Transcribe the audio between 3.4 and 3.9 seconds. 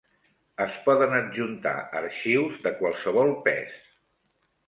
pes.